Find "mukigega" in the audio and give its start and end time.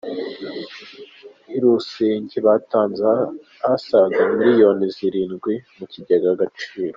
5.77-6.27